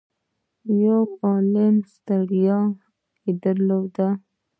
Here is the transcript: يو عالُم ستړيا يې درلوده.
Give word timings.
يو 0.83 1.01
عالُم 1.25 1.75
ستړيا 1.93 2.59
يې 3.23 3.31
درلوده. 3.43 4.09